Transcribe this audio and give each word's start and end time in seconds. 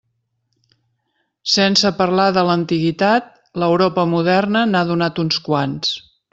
Sense 1.55 1.91
parlar 1.99 2.25
de 2.39 2.45
l'antiguitat, 2.49 3.29
l'Europa 3.65 4.09
moderna 4.17 4.67
n'ha 4.75 4.85
donat 4.95 5.25
uns 5.27 5.43
quants. 5.51 5.97